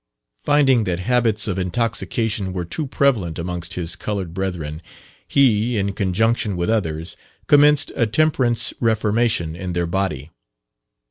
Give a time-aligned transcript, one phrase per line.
[0.43, 4.81] Finding that habits of intoxication were too prevalent amongst his coloured brethren,
[5.27, 10.31] he, in conjunction with others, commenced a temperance reformation in their body.